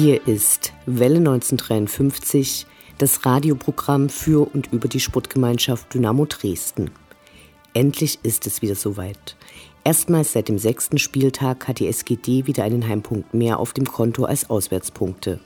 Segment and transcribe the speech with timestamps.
[0.00, 2.66] Hier ist Welle 1953,
[2.98, 6.90] das Radioprogramm für und über die Sportgemeinschaft Dynamo Dresden.
[7.74, 9.36] Endlich ist es wieder soweit.
[9.84, 14.24] Erstmals seit dem sechsten Spieltag hat die SGD wieder einen Heimpunkt mehr auf dem Konto
[14.24, 15.38] als Auswärtspunkte.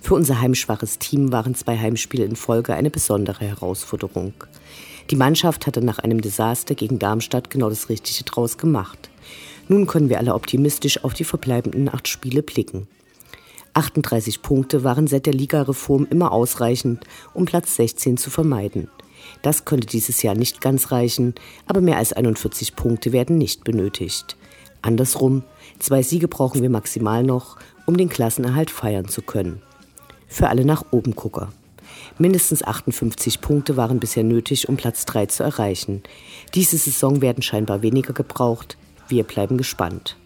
[0.00, 4.34] Für unser heimschwaches Team waren zwei Heimspiele in Folge eine besondere Herausforderung.
[5.10, 9.10] Die Mannschaft hatte nach einem Desaster gegen Darmstadt genau das Richtige draus gemacht.
[9.68, 12.88] Nun können wir alle optimistisch auf die verbleibenden acht Spiele blicken.
[13.74, 18.88] 38 Punkte waren seit der Ligareform immer ausreichend, um Platz 16 zu vermeiden.
[19.40, 21.34] Das könnte dieses Jahr nicht ganz reichen,
[21.66, 24.36] aber mehr als 41 Punkte werden nicht benötigt.
[24.82, 25.44] Andersrum,
[25.78, 27.56] zwei Siege brauchen wir maximal noch,
[27.86, 29.62] um den Klassenerhalt feiern zu können.
[30.26, 31.52] Für alle nach oben Gucker.
[32.18, 36.02] Mindestens 58 Punkte waren bisher nötig, um Platz 3 zu erreichen.
[36.54, 38.76] Diese Saison werden scheinbar weniger gebraucht.
[39.08, 40.16] Wir bleiben gespannt.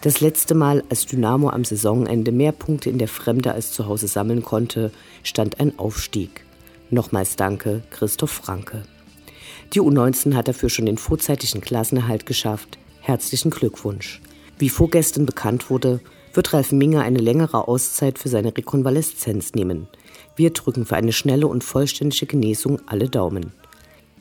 [0.00, 4.06] Das letzte Mal, als Dynamo am Saisonende mehr Punkte in der Fremde als zu Hause
[4.06, 4.92] sammeln konnte,
[5.24, 6.44] stand ein Aufstieg.
[6.90, 8.84] Nochmals danke, Christoph Franke.
[9.74, 12.78] Die U19 hat dafür schon den vorzeitigen Klassenerhalt geschafft.
[13.00, 14.20] Herzlichen Glückwunsch.
[14.56, 16.00] Wie vorgestern bekannt wurde,
[16.32, 19.88] wird Ralf Minger eine längere Auszeit für seine Rekonvaleszenz nehmen.
[20.36, 23.52] Wir drücken für eine schnelle und vollständige Genesung alle Daumen.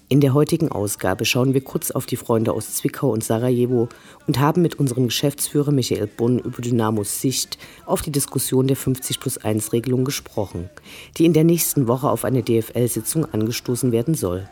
[0.09, 3.89] In der heutigen Ausgabe schauen wir kurz auf die Freunde aus Zwickau und Sarajevo
[4.25, 9.19] und haben mit unserem Geschäftsführer Michael Bunn über Dynamos Sicht auf die Diskussion der 50
[9.19, 10.69] plus 1 Regelung gesprochen,
[11.17, 14.47] die in der nächsten Woche auf eine DFL-Sitzung angestoßen werden soll.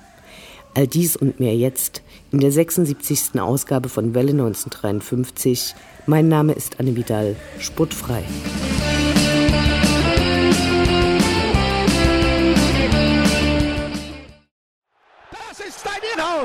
[0.73, 2.01] All dies und mehr jetzt
[2.33, 3.39] in der 76.
[3.39, 5.73] Ausgabe von Welle 1953.
[6.05, 8.25] Mein Name ist Anne Vidal, sportfrei.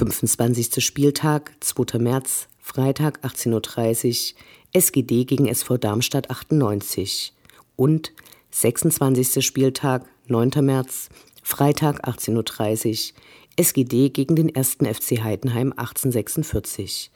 [0.00, 0.82] 25.
[0.82, 1.98] Spieltag, 2.
[1.98, 4.38] März, Freitag 18.30 Uhr,
[4.72, 7.34] SGD gegen SV Darmstadt 98
[7.76, 8.10] und
[8.50, 9.44] 26.
[9.44, 10.64] Spieltag, 9.
[10.64, 11.10] März,
[11.42, 13.16] Freitag 18.30 Uhr,
[13.56, 14.78] SGD gegen den 1.
[14.90, 17.10] FC Heidenheim 1846.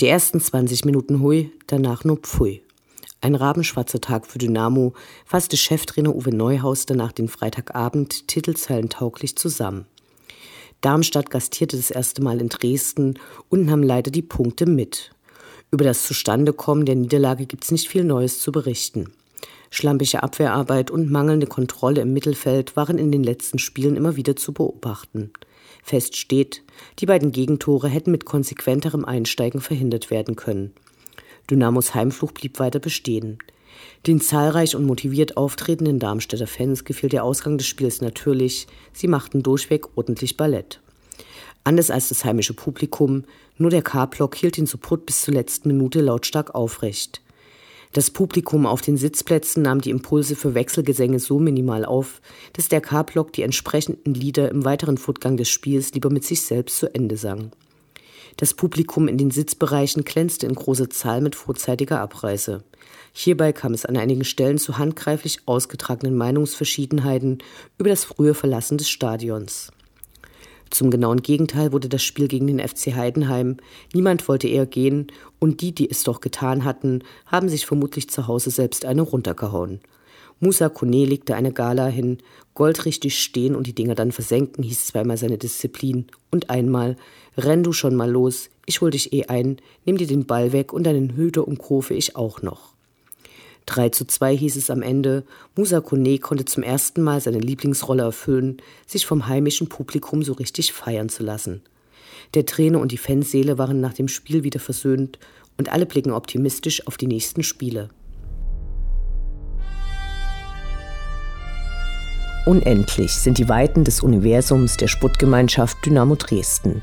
[0.00, 2.62] Die ersten 20 Minuten hui, danach nur pfui.
[3.20, 4.94] Ein rabenschwarzer Tag für Dynamo
[5.26, 9.84] fasste Cheftrainer Uwe Neuhaus danach den Freitagabend titelzeilentauglich zusammen.
[10.80, 13.18] Darmstadt gastierte das erste Mal in Dresden
[13.48, 15.10] und nahm leider die Punkte mit.
[15.70, 19.12] Über das Zustandekommen der Niederlage gibt es nicht viel Neues zu berichten.
[19.70, 24.52] Schlampige Abwehrarbeit und mangelnde Kontrolle im Mittelfeld waren in den letzten Spielen immer wieder zu
[24.52, 25.30] beobachten.
[25.82, 26.62] Fest steht,
[27.00, 30.72] die beiden Gegentore hätten mit konsequenterem Einsteigen verhindert werden können.
[31.50, 33.38] Dynamos Heimfluch blieb weiter bestehen.
[34.06, 38.66] Den zahlreich und motiviert auftretenden Darmstädter Fans gefiel der Ausgang des Spiels natürlich.
[38.92, 40.80] Sie machten durchweg ordentlich Ballett.
[41.64, 43.24] Anders als das heimische Publikum,
[43.58, 47.20] nur der K-Block hielt den Support bis zur letzten Minute lautstark aufrecht.
[47.92, 52.20] Das Publikum auf den Sitzplätzen nahm die Impulse für Wechselgesänge so minimal auf,
[52.52, 56.78] dass der K-Block die entsprechenden Lieder im weiteren Fortgang des Spiels lieber mit sich selbst
[56.78, 57.50] zu Ende sang.
[58.38, 62.62] Das Publikum in den Sitzbereichen glänzte in großer Zahl mit vorzeitiger Abreise.
[63.12, 67.38] Hierbei kam es an einigen Stellen zu handgreiflich ausgetragenen Meinungsverschiedenheiten
[67.78, 69.72] über das frühe Verlassen des Stadions.
[70.70, 73.56] Zum genauen Gegenteil wurde das Spiel gegen den FC Heidenheim.
[73.92, 75.08] Niemand wollte eher gehen
[75.40, 79.80] und die, die es doch getan hatten, haben sich vermutlich zu Hause selbst eine runtergehauen.
[80.40, 82.18] Musa Kone legte eine Gala hin,
[82.54, 86.96] goldrichtig stehen und die Dinger dann versenken, hieß zweimal seine Disziplin und einmal,
[87.36, 90.72] renn du schon mal los, ich hol dich eh ein, nimm dir den Ball weg
[90.72, 92.74] und deinen Hüter umkurve ich auch noch.
[93.66, 95.24] 3 zu 2 hieß es am Ende.
[95.54, 100.72] Musa Kone konnte zum ersten Mal seine Lieblingsrolle erfüllen, sich vom heimischen Publikum so richtig
[100.72, 101.62] feiern zu lassen.
[102.34, 105.18] Der Trainer und die Fanseele waren nach dem Spiel wieder versöhnt
[105.58, 107.90] und alle blicken optimistisch auf die nächsten Spiele.
[112.48, 116.80] Unendlich sind die Weiten des Universums der Sputtgemeinschaft Dynamo Dresden.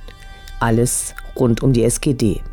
[0.60, 2.44] Alles rund um die SGD.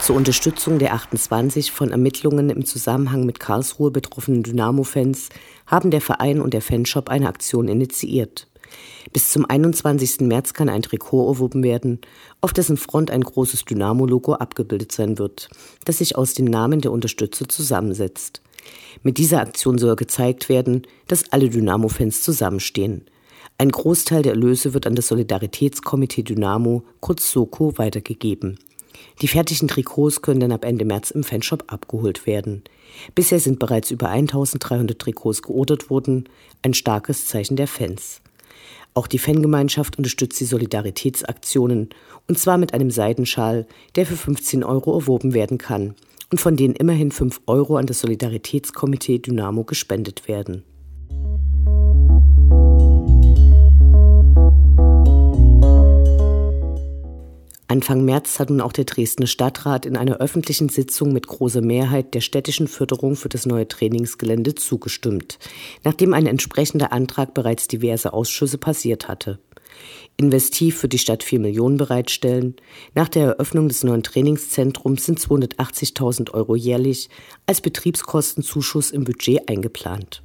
[0.00, 5.28] Zur Unterstützung der 28 von Ermittlungen im Zusammenhang mit Karlsruhe betroffenen Dynamo-Fans
[5.68, 8.48] haben der Verein und der Fanshop eine Aktion initiiert.
[9.12, 10.20] Bis zum 21.
[10.20, 12.00] März kann ein Trikot erworben werden,
[12.40, 15.48] auf dessen Front ein großes Dynamo-Logo abgebildet sein wird,
[15.84, 18.42] das sich aus den Namen der Unterstützer zusammensetzt.
[19.02, 23.04] Mit dieser Aktion soll gezeigt werden, dass alle Dynamo-Fans zusammenstehen.
[23.58, 28.58] Ein Großteil der Erlöse wird an das Solidaritätskomitee Dynamo, kurz SOKO, weitergegeben.
[29.22, 32.64] Die fertigen Trikots können dann ab Ende März im Fanshop abgeholt werden.
[33.14, 36.28] Bisher sind bereits über 1300 Trikots geordert worden,
[36.62, 38.20] ein starkes Zeichen der Fans.
[38.96, 41.90] Auch die Fangemeinschaft unterstützt die Solidaritätsaktionen,
[42.28, 45.94] und zwar mit einem Seidenschal, der für 15 Euro erworben werden kann
[46.32, 50.64] und von denen immerhin 5 Euro an das Solidaritätskomitee Dynamo gespendet werden.
[57.68, 62.14] Anfang März hat nun auch der Dresdner Stadtrat in einer öffentlichen Sitzung mit großer Mehrheit
[62.14, 65.40] der städtischen Förderung für das neue Trainingsgelände zugestimmt,
[65.82, 69.40] nachdem ein entsprechender Antrag bereits diverse Ausschüsse passiert hatte.
[70.16, 72.54] Investiv für die Stadt 4 Millionen bereitstellen.
[72.94, 77.10] Nach der Eröffnung des neuen Trainingszentrums sind 280.000 Euro jährlich
[77.46, 80.22] als Betriebskostenzuschuss im Budget eingeplant.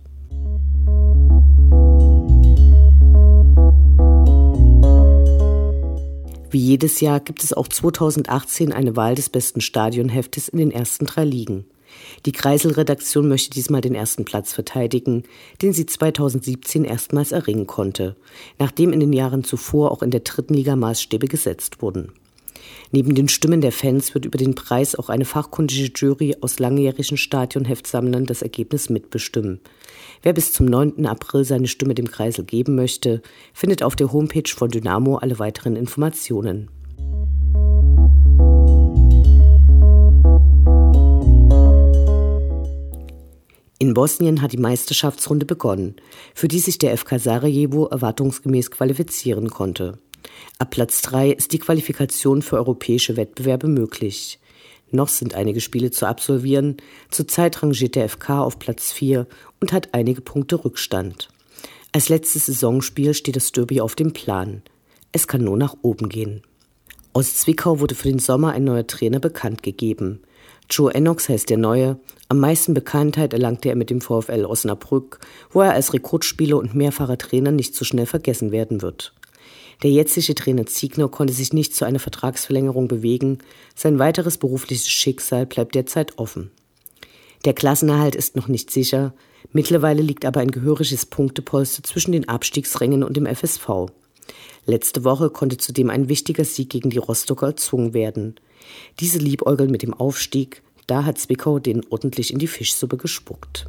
[6.51, 11.05] Wie jedes Jahr gibt es auch 2018 eine Wahl des besten Stadionheftes in den ersten
[11.05, 11.65] drei Ligen.
[12.25, 15.23] Die Kreisel-Redaktion möchte diesmal den ersten Platz verteidigen,
[15.61, 18.17] den sie 2017 erstmals erringen konnte,
[18.59, 22.11] nachdem in den Jahren zuvor auch in der dritten Liga Maßstäbe gesetzt wurden.
[22.91, 27.15] Neben den Stimmen der Fans wird über den Preis auch eine fachkundige Jury aus langjährigen
[27.15, 29.61] Stadionheftsammlern das Ergebnis mitbestimmen.
[30.23, 31.07] Wer bis zum 9.
[31.07, 33.23] April seine Stimme dem Kreisel geben möchte,
[33.53, 36.69] findet auf der Homepage von Dynamo alle weiteren Informationen.
[43.79, 45.95] In Bosnien hat die Meisterschaftsrunde begonnen,
[46.35, 49.97] für die sich der FK Sarajevo erwartungsgemäß qualifizieren konnte.
[50.59, 54.39] Ab Platz 3 ist die Qualifikation für europäische Wettbewerbe möglich.
[54.91, 56.77] Noch sind einige Spiele zu absolvieren.
[57.09, 59.25] Zurzeit rangiert der FK auf Platz 4
[59.59, 61.29] und hat einige Punkte Rückstand.
[61.93, 64.61] Als letztes Saisonspiel steht das Derby auf dem Plan.
[65.11, 66.41] Es kann nur nach oben gehen.
[67.13, 70.21] Aus Zwickau wurde für den Sommer ein neuer Trainer bekannt gegeben.
[70.69, 71.99] Joe Enox heißt der Neue.
[72.29, 77.17] Am meisten Bekanntheit erlangte er mit dem VfL Osnabrück, wo er als Rekrutspieler und mehrfacher
[77.17, 79.13] Trainer nicht so schnell vergessen werden wird.
[79.83, 83.39] Der jetzige Trainer Ziegner konnte sich nicht zu einer Vertragsverlängerung bewegen.
[83.75, 86.51] Sein weiteres berufliches Schicksal bleibt derzeit offen.
[87.45, 89.13] Der Klassenerhalt ist noch nicht sicher.
[89.51, 93.87] Mittlerweile liegt aber ein gehöriges Punktepolster zwischen den Abstiegsrängen und dem FSV.
[94.67, 98.35] Letzte Woche konnte zudem ein wichtiger Sieg gegen die Rostocker erzwungen werden.
[98.99, 103.65] Diese liebäugeln mit dem Aufstieg, da hat Zwickau den ordentlich in die Fischsuppe gespuckt.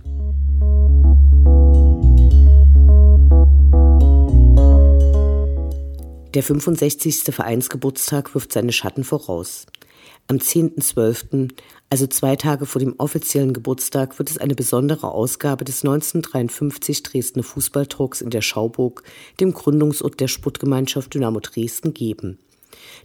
[6.34, 7.24] Der 65.
[7.24, 9.66] Vereinsgeburtstag wirft seine Schatten voraus.
[10.28, 11.50] Am 10.12.,
[11.90, 17.42] also zwei Tage vor dem offiziellen Geburtstag, wird es eine besondere Ausgabe des 1953 Dresdner
[17.42, 19.02] Fußballdrucks in der Schauburg,
[19.40, 22.38] dem Gründungsort der Sportgemeinschaft Dynamo Dresden, geben.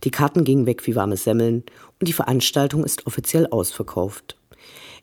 [0.06, 1.64] Die Karten gingen weg wie warme Semmeln
[2.00, 4.38] und die Veranstaltung ist offiziell ausverkauft.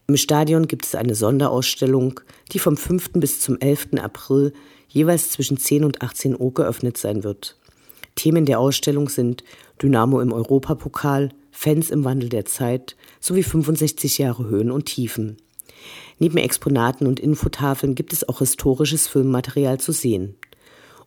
[0.07, 2.21] Im Stadion gibt es eine Sonderausstellung,
[2.53, 3.13] die vom 5.
[3.15, 3.99] bis zum 11.
[3.99, 4.55] April
[4.89, 7.59] jeweils zwischen 10 und 18 Uhr geöffnet sein wird.
[8.15, 9.45] Themen der Ausstellung sind
[9.83, 15.37] Dynamo im Europapokal, Fans im Wandel der Zeit sowie 65 Jahre Höhen und Tiefen.
[16.19, 20.37] Neben Exponaten und Infotafeln gibt es auch historisches Filmmaterial zu sehen.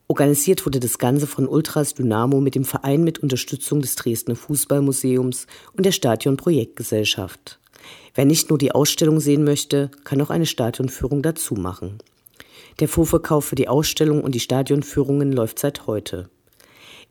[0.09, 5.47] Organisiert wurde das Ganze von Ultras Dynamo mit dem Verein mit Unterstützung des Dresdner Fußballmuseums
[5.73, 7.59] und der Stadion Projektgesellschaft.
[8.15, 11.97] Wer nicht nur die Ausstellung sehen möchte, kann auch eine Stadionführung dazu machen.
[12.79, 16.29] Der Vorverkauf für die Ausstellung und die Stadionführungen läuft seit heute.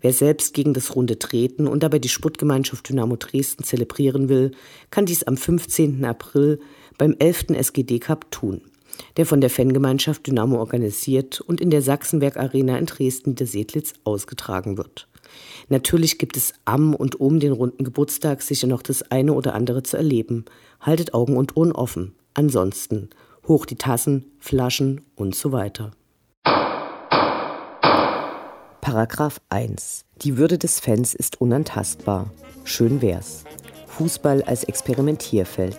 [0.01, 4.53] Wer selbst gegen das Runde treten und dabei die Sportgemeinschaft Dynamo Dresden zelebrieren will,
[4.91, 6.05] kann dies am 15.
[6.05, 6.61] April
[6.99, 7.47] beim 11.
[7.51, 8.61] SGD Cup tun,
[9.17, 15.09] der von der Fangemeinschaft Dynamo organisiert und in der Sachsenberg Arena in Dresden-Niedersedlitz ausgetragen wird.
[15.69, 19.83] Natürlich gibt es am und um den runden Geburtstag sicher noch das eine oder andere
[19.83, 20.45] zu erleben.
[20.81, 22.15] Haltet Augen und Ohren offen.
[22.35, 23.11] Ansonsten
[23.49, 25.93] hoch die Tassen, Flaschen und so weiter.
[28.87, 30.05] Paragraph 1.
[30.23, 32.31] Die Würde des Fans ist unantastbar.
[32.63, 33.43] Schön wär's.
[33.89, 35.77] Fußball als Experimentierfeld.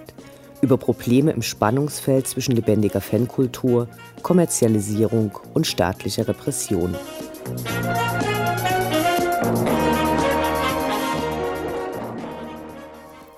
[0.60, 3.88] Über Probleme im Spannungsfeld zwischen lebendiger Fankultur,
[4.24, 6.98] Kommerzialisierung und staatlicher Repression.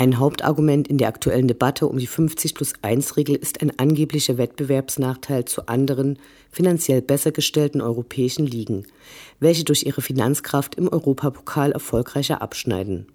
[0.02, 4.38] Ein Hauptargument in der aktuellen Debatte um die 50 plus 1 Regel ist ein angeblicher
[4.38, 6.18] Wettbewerbsnachteil zu anderen,
[6.50, 8.86] finanziell besser gestellten europäischen Ligen,
[9.42, 13.08] welche durch ihre Finanzkraft im Europapokal erfolgreicher abschneiden.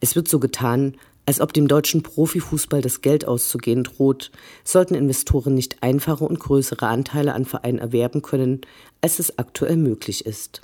[0.00, 4.30] Es wird so getan, als ob dem deutschen Profifußball das Geld auszugehen droht,
[4.62, 8.60] sollten Investoren nicht einfache und größere Anteile an Vereinen erwerben können,
[9.00, 10.60] als es aktuell möglich ist.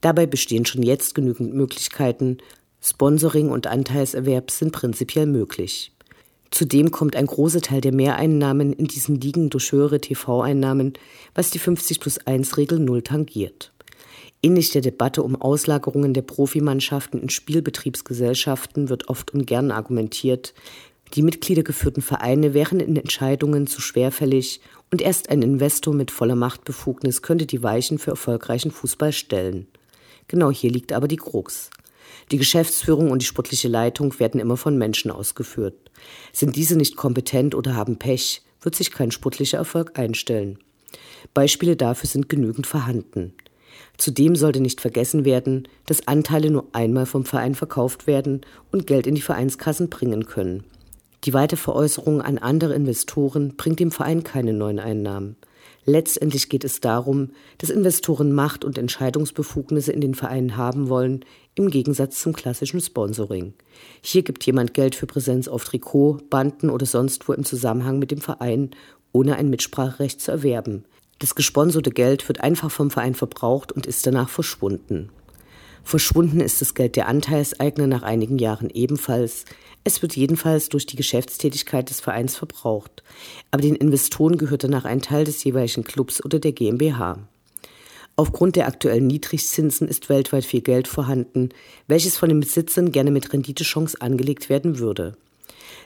[0.00, 2.38] Dabei bestehen schon jetzt genügend Möglichkeiten,
[2.82, 5.92] Sponsoring und Anteilserwerb sind prinzipiell möglich.
[6.50, 10.94] Zudem kommt ein großer Teil der Mehreinnahmen in diesen Ligen durch höhere TV-Einnahmen,
[11.34, 13.72] was die 50 plus 1 Regel null tangiert.
[14.42, 20.54] Ähnlich der Debatte um Auslagerungen der Profimannschaften in Spielbetriebsgesellschaften wird oft und gern argumentiert,
[21.14, 24.60] die mitgliedergeführten Vereine wären in Entscheidungen zu schwerfällig
[24.90, 29.66] und erst ein Investor mit voller Machtbefugnis könnte die Weichen für erfolgreichen Fußball stellen.
[30.28, 31.70] Genau hier liegt aber die Krux.
[32.30, 35.74] Die Geschäftsführung und die sportliche Leitung werden immer von Menschen ausgeführt.
[36.32, 40.58] Sind diese nicht kompetent oder haben Pech, wird sich kein sportlicher Erfolg einstellen.
[41.34, 43.34] Beispiele dafür sind genügend vorhanden.
[43.96, 48.40] Zudem sollte nicht vergessen werden, dass Anteile nur einmal vom Verein verkauft werden
[48.72, 50.64] und Geld in die Vereinskassen bringen können.
[51.24, 55.36] Die Weiterveräußerung an andere Investoren bringt dem Verein keine neuen Einnahmen.
[55.84, 61.70] Letztendlich geht es darum, dass Investoren Macht und Entscheidungsbefugnisse in den Vereinen haben wollen, im
[61.70, 63.54] Gegensatz zum klassischen Sponsoring.
[64.02, 68.10] Hier gibt jemand Geld für Präsenz auf Trikot, Banden oder sonst wo im Zusammenhang mit
[68.10, 68.70] dem Verein,
[69.12, 70.84] ohne ein Mitspracherecht zu erwerben.
[71.18, 75.10] Das gesponserte Geld wird einfach vom Verein verbraucht und ist danach verschwunden.
[75.84, 79.44] Verschwunden ist das Geld der Anteilseigner nach einigen Jahren ebenfalls.
[79.82, 83.02] Es wird jedenfalls durch die Geschäftstätigkeit des Vereins verbraucht.
[83.50, 87.18] Aber den Investoren gehört danach ein Teil des jeweiligen Clubs oder der GmbH.
[88.16, 91.48] Aufgrund der aktuellen Niedrigzinsen ist weltweit viel Geld vorhanden,
[91.86, 95.16] welches von den Besitzern gerne mit Renditechance angelegt werden würde.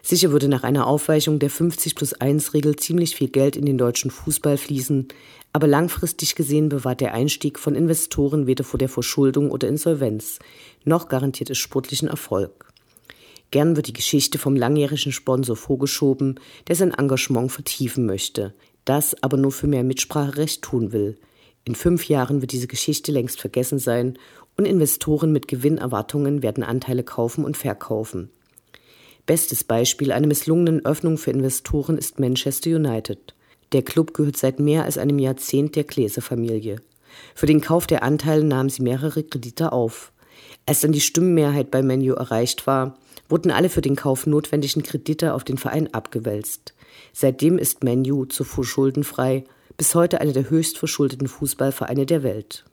[0.02, 3.78] Sicher würde nach einer Aufweichung der 50 plus 1 Regel ziemlich viel Geld in den
[3.78, 5.08] deutschen Fußball fließen,
[5.54, 10.40] aber langfristig gesehen bewahrt der Einstieg von Investoren weder vor der Verschuldung oder Insolvenz,
[10.84, 12.72] noch garantiert es sportlichen Erfolg.
[13.52, 18.52] Gern wird die Geschichte vom langjährigen Sponsor vorgeschoben, der sein Engagement vertiefen möchte,
[18.84, 21.16] das aber nur für mehr Mitspracherecht tun will.
[21.64, 24.18] In fünf Jahren wird diese Geschichte längst vergessen sein
[24.56, 28.28] und Investoren mit Gewinnerwartungen werden Anteile kaufen und verkaufen.
[29.24, 33.36] Bestes Beispiel einer misslungenen Öffnung für Investoren ist Manchester United.
[33.72, 36.80] Der Club gehört seit mehr als einem Jahrzehnt der Gläser-Familie.
[37.34, 40.12] Für den Kauf der Anteile nahmen sie mehrere Kredite auf.
[40.66, 42.96] Als dann die Stimmenmehrheit bei Menu erreicht war,
[43.28, 46.74] wurden alle für den Kauf notwendigen Kredite auf den Verein abgewälzt.
[47.12, 49.44] Seitdem ist Menu zuvor schuldenfrei,
[49.76, 52.64] bis heute einer der höchst verschuldeten Fußballvereine der Welt.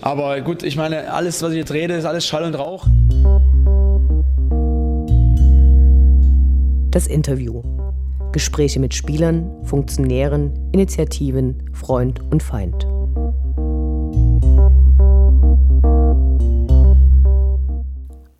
[0.00, 2.86] Aber gut, ich meine, alles, was ich jetzt rede, ist alles Schall und Rauch.
[6.90, 7.62] Das Interview.
[8.32, 12.86] Gespräche mit Spielern, Funktionären, Initiativen, Freund und Feind.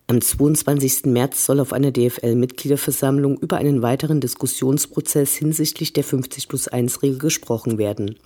[0.07, 1.07] Am 22.
[1.07, 7.19] März soll auf einer DFL-Mitgliederversammlung über einen weiteren Diskussionsprozess hinsichtlich der 50 plus 1 Regel
[7.19, 8.17] gesprochen werden.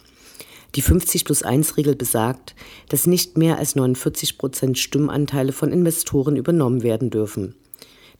[0.75, 2.55] Die 50 plus 1 Regel besagt,
[2.89, 7.55] dass nicht mehr als 49 Prozent Stimmanteile von Investoren übernommen werden dürfen.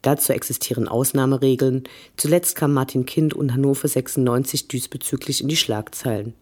[0.05, 1.85] Dazu existieren Ausnahmeregeln.
[2.19, 6.35] Zuletzt kam Martin Kind und Hannover 96 diesbezüglich in die Schlagzeilen.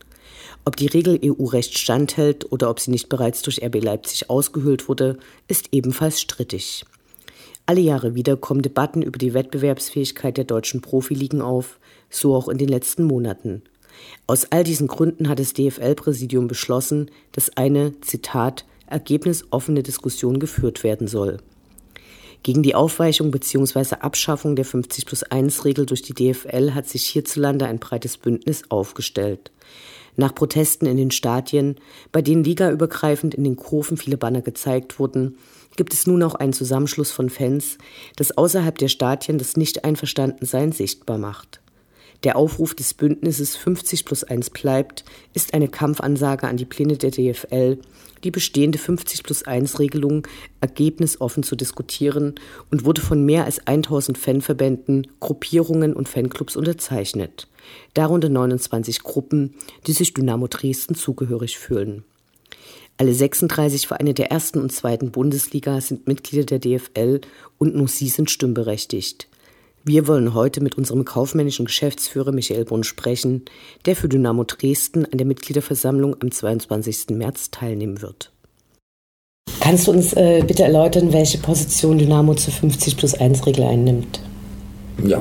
[0.65, 5.17] Ob die Regel EU-Recht standhält oder ob sie nicht bereits durch RB Leipzig ausgehöhlt wurde,
[5.47, 6.85] ist ebenfalls strittig.
[7.65, 11.79] Alle Jahre wieder kommen Debatten über die Wettbewerbsfähigkeit der deutschen Profiligen auf,
[12.11, 13.63] so auch in den letzten Monaten.
[14.27, 21.07] Aus all diesen Gründen hat das DFL-Präsidium beschlossen, dass eine, Zitat, ergebnisoffene Diskussion geführt werden
[21.07, 21.39] soll.
[22.43, 23.97] Gegen die Aufweichung bzw.
[24.01, 28.65] Abschaffung der 50 plus 1 Regel durch die DFL hat sich hierzulande ein breites Bündnis
[28.69, 29.53] aufgestellt.
[30.17, 31.77] Nach Protesten in den Stadien,
[32.11, 35.39] bei denen ligaübergreifend in den Kurven viele Banner gezeigt wurden,
[35.77, 37.79] gibt es nun auch einen Zusammenschluss von Fans,
[38.17, 41.62] das außerhalb der Stadien das Nicht-Einverstandensein sichtbar macht.
[42.25, 47.11] Der Aufruf des Bündnisses 50 plus 1 bleibt ist eine Kampfansage an die Pläne der
[47.11, 47.79] DFL,
[48.23, 50.27] die bestehende 50 plus 1 Regelung
[50.61, 52.37] ergebnisoffen zu diskutieren
[52.71, 57.49] und wurde von mehr als 1000 Fanverbänden, Gruppierungen und Fanclubs unterzeichnet.
[57.95, 59.55] Darunter 29 Gruppen,
[59.89, 62.05] die sich Dynamo Dresden zugehörig fühlen.
[62.99, 67.21] Alle 36 Vereine der ersten und zweiten Bundesliga sind Mitglieder der DFL
[67.59, 69.27] und nur sie sind stimmberechtigt.
[69.85, 73.43] Wir wollen heute mit unserem kaufmännischen Geschäftsführer Michael Brunn sprechen,
[73.85, 77.11] der für Dynamo Dresden an der Mitgliederversammlung am 22.
[77.11, 78.31] März teilnehmen wird.
[79.59, 84.21] Kannst du uns äh, bitte erläutern, welche Position Dynamo zur 50 plus 1 Regel einnimmt?
[85.05, 85.21] Ja,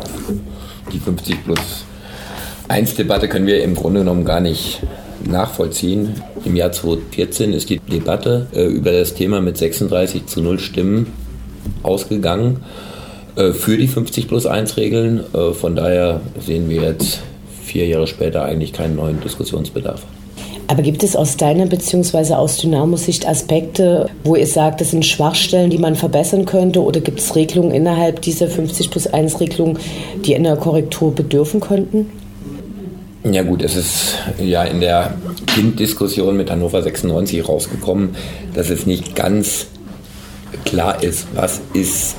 [0.94, 1.86] die 50 plus
[2.68, 4.84] 1 Debatte können wir im Grunde genommen gar nicht
[5.26, 6.22] nachvollziehen.
[6.46, 11.08] Im Jahr 2014 ist die Debatte äh, über das Thema mit 36 zu 0 Stimmen
[11.82, 12.64] ausgegangen.
[13.36, 15.24] Äh, für die 50 plus 1 Regeln.
[15.34, 17.22] Äh, von daher sehen wir jetzt
[17.64, 20.04] vier Jahre später eigentlich keinen neuen Diskussionsbedarf.
[20.68, 22.34] Aber gibt es aus deiner bzw.
[22.34, 26.82] aus Dynamo-Sicht Aspekte, wo ihr sagt, das sind Schwachstellen, die man verbessern könnte?
[26.82, 29.78] Oder gibt es Regelungen innerhalb dieser 50 plus 1 Regelung,
[30.26, 32.10] die einer Korrektur bedürfen könnten?
[33.24, 35.14] Ja gut, es ist ja in der
[35.46, 38.16] Kind-Diskussion mit Hannover 96 rausgekommen,
[38.56, 39.68] dass es nicht ganz
[40.66, 42.16] klar ist, was ist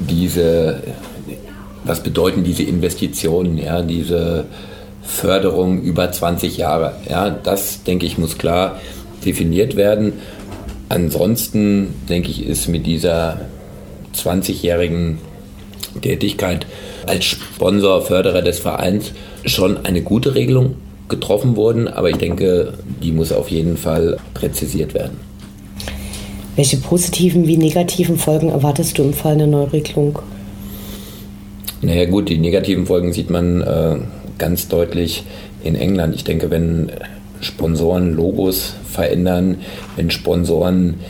[0.00, 0.82] diese,
[1.84, 4.46] was bedeuten diese Investitionen, ja, diese
[5.02, 6.94] Förderung über 20 Jahre.
[7.08, 8.80] Ja, das, denke ich, muss klar
[9.24, 10.14] definiert werden.
[10.88, 13.40] Ansonsten, denke ich, ist mit dieser
[14.16, 15.18] 20-jährigen
[16.00, 16.66] Tätigkeit
[17.06, 19.12] als Sponsor, Förderer des Vereins
[19.44, 20.76] schon eine gute Regelung
[21.08, 25.18] getroffen worden, aber ich denke, die muss auf jeden Fall präzisiert werden.
[26.56, 30.20] Welche positiven wie negativen Folgen erwartest du im Fall einer Neuregelung?
[31.82, 33.96] Naja gut, die negativen Folgen sieht man äh,
[34.38, 35.24] ganz deutlich
[35.64, 36.14] in England.
[36.14, 36.92] Ich denke, wenn
[37.40, 39.58] Sponsoren Logos verändern,
[39.96, 41.00] wenn Sponsoren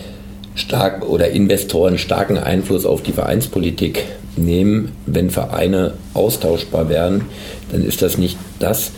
[0.55, 4.05] stark oder Investoren starken Einfluss auf die Vereinspolitik
[4.37, 7.27] nehmen, wenn Vereine austauschbar werden,
[7.71, 8.93] dann ist das nicht das,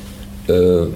[0.49, 0.87] äh,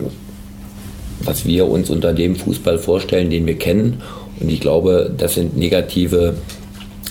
[1.23, 4.01] was wir uns unter dem Fußball vorstellen, den wir kennen.
[4.41, 6.35] Und ich glaube, das sind negative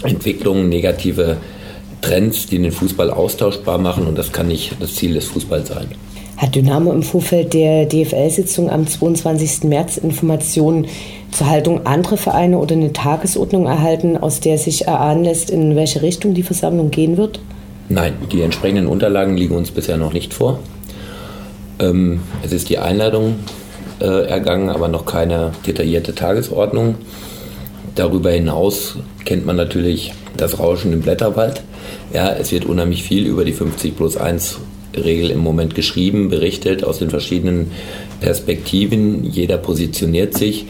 [0.04, 1.38] Entwicklungen, negative
[2.02, 5.88] Trends, die den Fußball austauschbar machen und das kann nicht das Ziel des Fußballs sein.
[6.38, 9.66] Hat Dynamo im Vorfeld der DFL-Sitzung am 22.
[9.66, 10.88] März Informationen
[11.32, 16.02] zur Haltung anderer Vereine oder eine Tagesordnung erhalten, aus der sich erahnen lässt, in welche
[16.02, 17.42] Richtung die Versammlung gehen wird?
[17.90, 20.60] Nein, die entsprechenden Unterlagen liegen uns bisher noch nicht vor.
[21.80, 23.36] Ähm, es ist die Einladung
[24.00, 26.96] äh, ergangen, aber noch keine detaillierte Tagesordnung.
[27.96, 31.64] Darüber hinaus kennt man natürlich das Rauschen im Blätterwald.
[32.14, 34.60] Ja, es wird unheimlich viel über die 50 plus 1
[34.96, 37.72] Regel im Moment geschrieben, berichtet aus den verschiedenen
[38.20, 39.24] Perspektiven.
[39.24, 40.66] Jeder positioniert sich,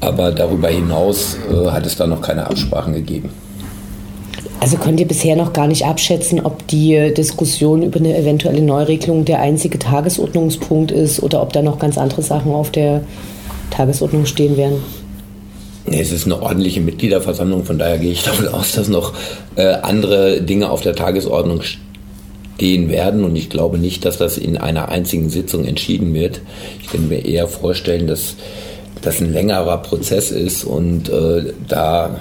[0.00, 3.30] aber darüber hinaus äh, hat es da noch keine Absprachen gegeben.
[4.60, 9.24] Also könnt ihr bisher noch gar nicht abschätzen, ob die Diskussion über eine eventuelle Neuregelung
[9.24, 13.02] der einzige Tagesordnungspunkt ist oder ob da noch ganz andere Sachen auf der
[13.70, 14.82] Tagesordnung stehen werden?
[15.86, 19.12] Nee, es ist eine ordentliche Mitgliederversammlung, von daher gehe ich davon aus, dass noch
[19.54, 24.56] äh, andere Dinge auf der Tagesordnung stehen werden und ich glaube nicht, dass das in
[24.56, 26.40] einer einzigen Sitzung entschieden wird.
[26.80, 28.34] Ich kann mir eher vorstellen, dass
[29.02, 32.18] das ein längerer Prozess ist und äh, da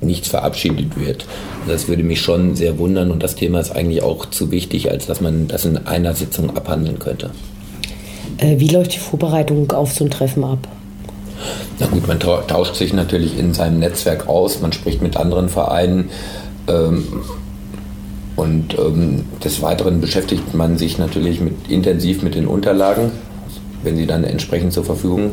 [0.00, 1.26] nichts verabschiedet wird.
[1.66, 5.06] Das würde mich schon sehr wundern und das Thema ist eigentlich auch zu wichtig, als
[5.06, 7.30] dass man das in einer Sitzung abhandeln könnte.
[8.38, 10.68] Äh, wie läuft die Vorbereitung auf so ein Treffen ab?
[11.78, 16.10] Na gut, man tauscht sich natürlich in seinem Netzwerk aus, man spricht mit anderen Vereinen
[16.66, 17.06] ähm,
[18.34, 23.12] und ähm, des Weiteren beschäftigt man sich natürlich mit, intensiv mit den Unterlagen,
[23.82, 25.32] wenn sie dann entsprechend zur Verfügung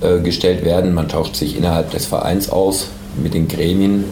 [0.00, 0.94] äh, gestellt werden.
[0.94, 2.88] Man tauscht sich innerhalb des Vereins aus,
[3.22, 4.04] mit den Gremien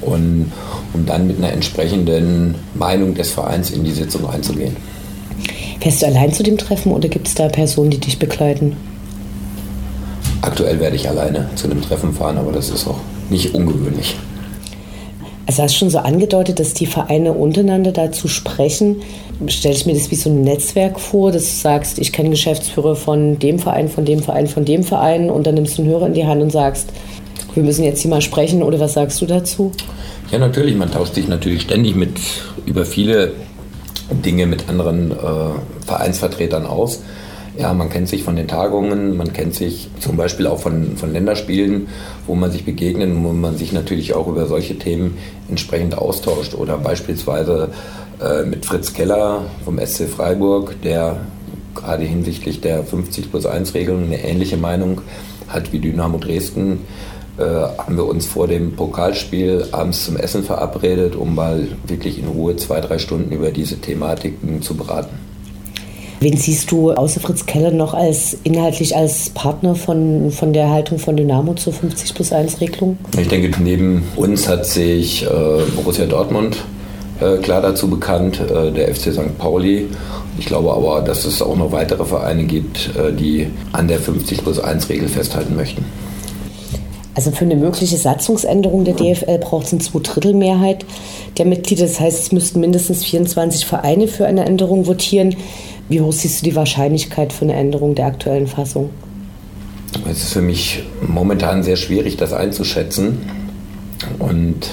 [0.00, 0.52] und
[0.94, 4.76] um dann mit einer entsprechenden Meinung des Vereins in die Sitzung einzugehen.
[5.80, 8.76] Fährst du allein zu dem Treffen oder gibt es da Personen, die dich begleiten?
[10.42, 12.98] Aktuell werde ich alleine zu dem Treffen fahren, aber das ist auch
[13.30, 14.16] nicht ungewöhnlich.
[15.46, 18.96] Also hast du schon so angedeutet, dass die Vereine untereinander dazu sprechen.
[19.46, 22.96] Stelle ich mir das wie so ein Netzwerk vor, dass du sagst, ich kenne Geschäftsführer
[22.96, 26.06] von dem Verein, von dem Verein, von dem Verein und dann nimmst du einen Hörer
[26.08, 26.90] in die Hand und sagst,
[27.58, 29.72] wir müssen jetzt hier mal sprechen oder was sagst du dazu?
[30.30, 30.76] Ja, natürlich.
[30.76, 32.12] Man tauscht sich natürlich ständig mit
[32.66, 33.32] über viele
[34.24, 35.14] Dinge mit anderen äh,
[35.84, 37.02] Vereinsvertretern aus.
[37.58, 41.12] Ja, man kennt sich von den Tagungen, man kennt sich zum Beispiel auch von, von
[41.12, 41.88] Länderspielen,
[42.28, 45.18] wo man sich begegnet und wo man sich natürlich auch über solche Themen
[45.48, 46.54] entsprechend austauscht.
[46.54, 47.70] Oder beispielsweise
[48.22, 51.16] äh, mit Fritz Keller vom SC Freiburg, der
[51.74, 55.00] gerade hinsichtlich der 50 plus 1 Regelung eine ähnliche Meinung
[55.48, 56.80] hat wie Dynamo Dresden
[57.38, 62.26] äh, haben wir uns vor dem Pokalspiel abends zum Essen verabredet, um mal wirklich in
[62.26, 65.16] Ruhe zwei, drei Stunden über diese Thematiken zu beraten.
[66.20, 70.98] Wen siehst du außer Fritz Keller noch als inhaltlich als Partner von, von der Haltung
[70.98, 72.98] von Dynamo zur 50 plus 1 Regelung?
[73.16, 75.28] Ich denke, neben uns hat sich äh,
[75.76, 76.56] Borussia Dortmund
[77.20, 79.38] äh, klar dazu bekannt, äh, der FC St.
[79.38, 79.86] Pauli.
[80.38, 84.42] Ich glaube aber, dass es auch noch weitere Vereine gibt, äh, die an der 50
[84.42, 85.84] plus 1 Regel festhalten möchten.
[87.18, 90.86] Also für eine mögliche Satzungsänderung der DFL braucht es eine Zweidrittelmehrheit
[91.36, 91.82] der Mitglieder.
[91.82, 95.34] Das heißt, es müssten mindestens 24 Vereine für eine Änderung votieren.
[95.88, 98.90] Wie hoch siehst du die Wahrscheinlichkeit für eine Änderung der aktuellen Fassung?
[100.08, 103.18] Es ist für mich momentan sehr schwierig, das einzuschätzen.
[104.20, 104.70] Und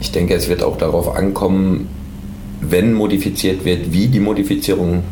[0.00, 1.90] ich denke, es wird auch darauf ankommen,
[2.62, 5.02] wenn modifiziert wird, wie die Modifizierung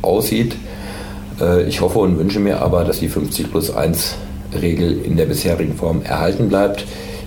[0.00, 0.54] aussieht.
[1.40, 4.14] Äh, ich hoffe und wünsche mir aber, dass die 50 plus 1
[4.60, 6.84] Regel in der bisherigen Form erhalten bleibt,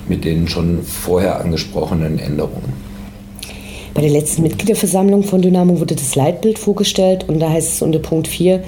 [0.07, 2.73] mit den schon vorher angesprochenen Änderungen.
[3.93, 7.99] Bei der letzten Mitgliederversammlung von Dynamo wurde das Leitbild vorgestellt und da heißt es unter
[7.99, 8.61] Punkt 4,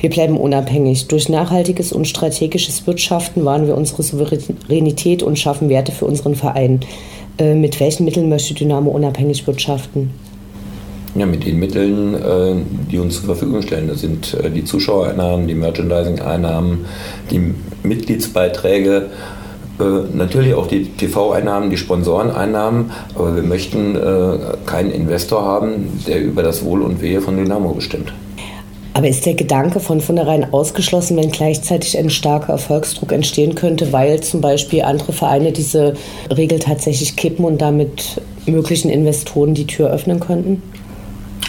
[0.00, 1.08] wir bleiben unabhängig.
[1.08, 6.80] Durch nachhaltiges und strategisches Wirtschaften wahren wir unsere Souveränität und schaffen Werte für unseren Verein.
[7.38, 10.10] Äh, mit welchen Mitteln möchte Dynamo unabhängig wirtschaften?
[11.16, 12.54] Ja, mit den Mitteln, äh,
[12.90, 13.88] die uns zur Verfügung stellen.
[13.88, 16.86] Das sind äh, die Zuschauereinnahmen, die Merchandising-Einnahmen,
[17.30, 19.06] die Mitgliedsbeiträge,
[20.12, 22.90] natürlich auch die TV-Einnahmen, die Sponsoreneinnahmen.
[23.14, 23.98] Aber wir möchten
[24.66, 28.12] keinen Investor haben, der über das Wohl und Wehe von Dynamo bestimmt.
[28.92, 34.20] Aber ist der Gedanke von vornherein ausgeschlossen, wenn gleichzeitig ein starker Erfolgsdruck entstehen könnte, weil
[34.20, 35.94] zum Beispiel andere Vereine diese
[36.28, 40.62] Regel tatsächlich kippen und damit möglichen Investoren die Tür öffnen könnten?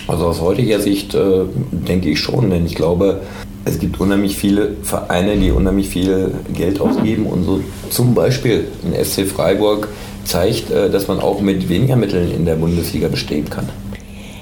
[0.07, 3.21] Also aus heutiger Sicht äh, denke ich schon, denn ich glaube,
[3.65, 9.03] es gibt unheimlich viele Vereine, die unheimlich viel Geld ausgeben und so zum Beispiel ein
[9.03, 9.87] SC Freiburg
[10.25, 13.69] zeigt, äh, dass man auch mit weniger Mitteln in der Bundesliga bestehen kann.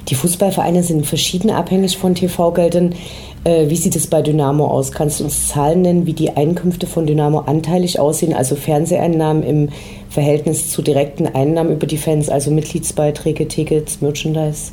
[0.08, 2.96] Die Fußballvereine sind verschieden abhängig von TV-Geldern.
[3.44, 4.92] Äh, wie sieht es bei Dynamo aus?
[4.92, 9.70] Kannst du uns Zahlen nennen, wie die Einkünfte von Dynamo anteilig aussehen, also Fernseheinnahmen im
[10.10, 14.72] Verhältnis zu direkten Einnahmen über die Fans, also Mitgliedsbeiträge, Tickets, Merchandise?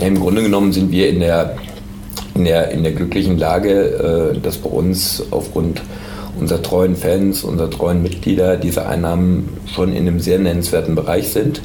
[0.00, 1.56] Im Grunde genommen sind wir in der,
[2.34, 5.82] in der, in der glücklichen Lage, äh, dass bei uns aufgrund
[6.38, 11.62] unserer treuen Fans, unserer treuen Mitglieder diese Einnahmen schon in einem sehr nennenswerten Bereich sind.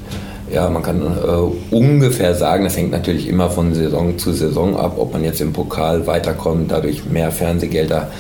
[0.54, 4.96] Ja, man kann äh, ungefähr sagen, das hängt natürlich immer von Saison zu Saison ab,
[4.98, 8.12] ob man jetzt im Pokal weiterkommt, dadurch mehr Fernsehgelder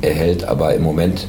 [0.00, 0.44] erhält.
[0.44, 1.26] Aber im Moment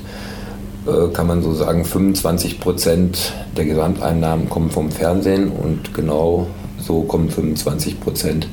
[0.86, 7.02] äh, kann man so sagen, 25 Prozent der Gesamteinnahmen kommen vom Fernsehen und genau so
[7.02, 8.48] kommen 25 Prozent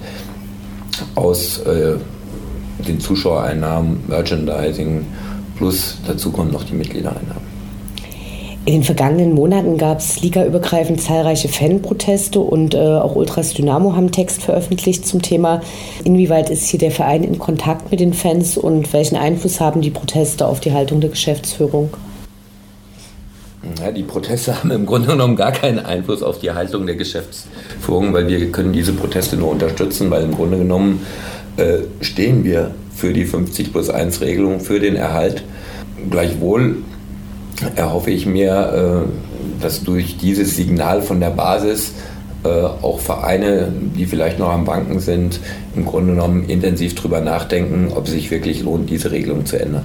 [1.15, 1.97] aus äh,
[2.87, 5.07] den Zuschauereinnahmen, Merchandising,
[5.57, 7.51] plus dazu kommen noch die Mitgliedereinnahmen.
[8.67, 14.13] In den vergangenen Monaten gab es ligaübergreifend zahlreiche Fanproteste und äh, auch Ultras Dynamo haben
[14.13, 15.63] Text veröffentlicht zum Thema,
[16.05, 19.91] inwieweit ist hier der Verein in Kontakt mit den Fans und welchen Einfluss haben die
[19.91, 21.89] Proteste auf die Haltung der Geschäftsführung?
[23.81, 28.13] Ja, die Proteste haben im Grunde genommen gar keinen Einfluss auf die Haltung der Geschäftsführung,
[28.13, 31.07] weil wir können diese Proteste nur unterstützen, weil im Grunde genommen
[31.57, 35.43] äh, stehen wir für die 50 plus 1 Regelung, für den Erhalt.
[36.11, 36.77] Gleichwohl
[37.77, 41.93] erhoffe ich mir, äh, dass durch dieses Signal von der Basis
[42.45, 45.41] äh, auch Vereine, die vielleicht noch am Banken sind,
[45.77, 49.83] im Grunde genommen intensiv darüber nachdenken, ob es sich wirklich lohnt, diese Regelung zu ändern.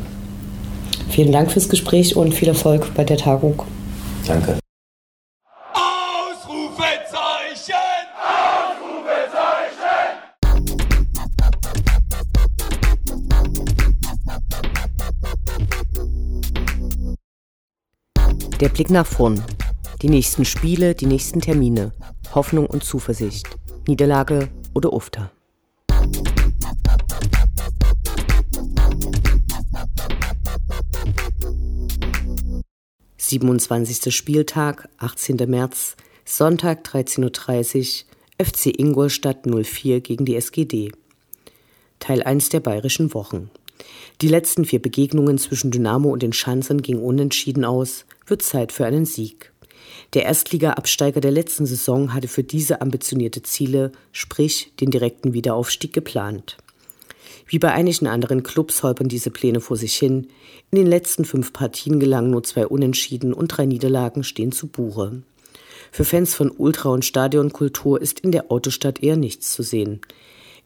[1.10, 3.64] Vielen Dank fürs Gespräch und viel Erfolg bei der Tagung.
[4.28, 4.60] Danke.
[18.62, 19.44] Der Blick nach vorn.
[20.02, 21.92] Die nächsten Spiele, die nächsten Termine.
[22.34, 23.48] Hoffnung und Zuversicht.
[23.88, 25.32] Niederlage oder Ufter.
[33.28, 35.38] Siebenundzwanzigster Spieltag, 18.
[35.50, 40.92] März, Sonntag 13.30 Uhr, FC Ingolstadt 04 gegen die SGD.
[41.98, 43.50] Teil 1 der Bayerischen Wochen.
[44.22, 48.86] Die letzten vier Begegnungen zwischen Dynamo und den Schanzern gingen unentschieden aus, wird Zeit für
[48.86, 49.52] einen Sieg.
[50.14, 56.58] Der Erstliga-Absteiger der letzten Saison hatte für diese ambitionierte Ziele, sprich den direkten Wiederaufstieg, geplant.
[57.48, 60.28] Wie bei einigen anderen Clubs holpern diese Pläne vor sich hin.
[60.72, 65.22] In den letzten fünf Partien gelangen nur zwei Unentschieden und drei Niederlagen stehen zu Buche.
[65.92, 70.02] Für Fans von Ultra- und Stadionkultur ist in der Autostadt eher nichts zu sehen.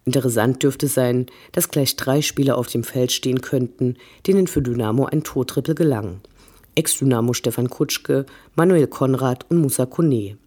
[0.05, 5.05] Interessant dürfte sein, dass gleich drei Spieler auf dem Feld stehen könnten, denen für Dynamo
[5.05, 6.21] ein Tortrippel gelang.
[6.75, 10.37] Ex-Dynamo Stefan Kutschke, Manuel Konrad und Musa Kone.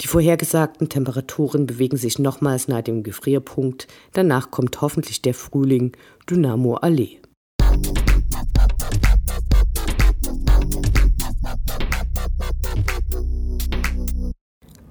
[0.00, 3.86] Die vorhergesagten Temperaturen bewegen sich nochmals nahe dem Gefrierpunkt.
[4.12, 5.92] Danach kommt hoffentlich der Frühling,
[6.28, 7.20] Dynamo Allee.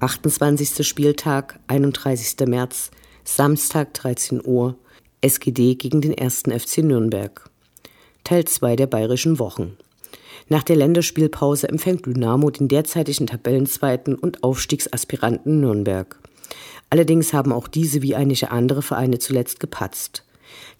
[0.00, 2.46] Achtundzwanzigster Spieltag, 31.
[2.46, 2.90] März,
[3.24, 4.76] Samstag 13 Uhr,
[5.22, 6.42] SGD gegen den 1.
[6.58, 7.48] FC Nürnberg.
[8.22, 9.78] Teil 2 der Bayerischen Wochen.
[10.48, 16.18] Nach der Länderspielpause empfängt Dynamo den derzeitigen Tabellenzweiten und Aufstiegsaspiranten Nürnberg.
[16.90, 20.24] Allerdings haben auch diese wie einige andere Vereine zuletzt gepatzt.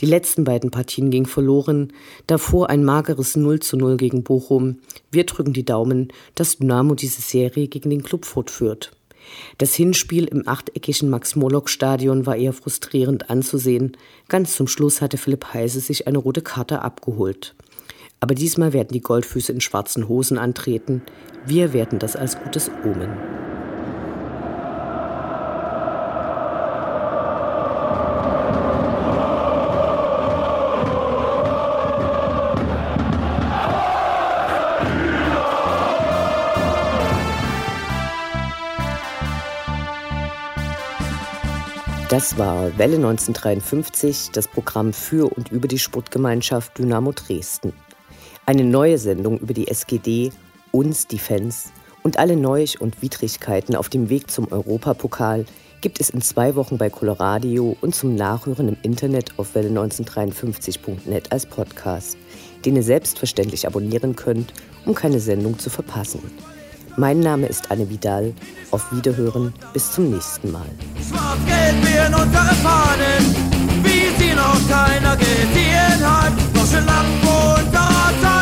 [0.01, 1.93] Die letzten beiden Partien gingen verloren,
[2.27, 4.79] davor ein mageres 0 zu 0 gegen Bochum.
[5.11, 8.93] Wir drücken die Daumen, dass Dynamo diese Serie gegen den Club fortführt.
[9.59, 13.97] Das Hinspiel im achteckigen Max-Morlock-Stadion war eher frustrierend anzusehen.
[14.29, 17.55] Ganz zum Schluss hatte Philipp Heise sich eine rote Karte abgeholt.
[18.25, 21.03] Aber diesmal werden die Goldfüße in schwarzen Hosen antreten.
[21.45, 23.11] Wir werten das als gutes Omen.
[42.09, 47.75] Das war Welle 1953, das Programm für und über die Sportgemeinschaft Dynamo Dresden.
[48.47, 50.31] Eine neue Sendung über die SGD,
[50.71, 55.47] uns die Fans und alle Neuigkeiten und Widrigkeiten auf dem Weg zum Europapokal
[55.81, 61.47] gibt es in zwei Wochen bei Coloradio und zum Nachhören im Internet auf welle1953.net als
[61.47, 62.19] Podcast,
[62.67, 64.53] den ihr selbstverständlich abonnieren könnt,
[64.85, 66.21] um keine Sendung zu verpassen.
[66.99, 68.35] Mein Name ist Anne Vidal.
[68.71, 70.69] Auf Wiederhören, bis zum nächsten Mal.
[71.09, 73.35] Schwarz-Gelb in unter Fahnen,
[73.83, 76.33] wie sie noch keiner gesehen hat.
[76.55, 78.34] Noch Deutsche Lampe unter